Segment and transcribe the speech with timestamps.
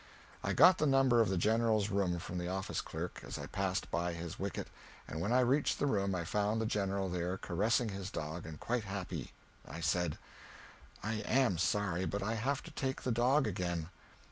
[0.43, 3.91] I got the number of the General's room from the office clerk, as I passed
[3.91, 4.67] by his wicket,
[5.07, 8.59] and when I reached the room I found the General there caressing his dog, and
[8.59, 9.31] quite happy.
[9.63, 10.17] I said,
[11.03, 13.89] "I am sorry, but I have to take the dog again."